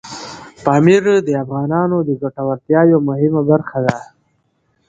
[0.63, 3.95] پامیر د افغانانو د ګټورتیا یوه مهمه برخه ده.